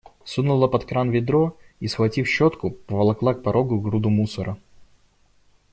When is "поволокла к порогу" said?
2.71-3.79